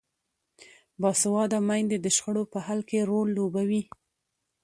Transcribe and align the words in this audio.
باسواده 1.01 1.59
میندې 1.67 1.97
د 2.01 2.07
شخړو 2.15 2.43
په 2.53 2.59
حل 2.65 2.79
کې 2.89 3.07
رول 3.09 3.27
لوبوي. 3.37 3.81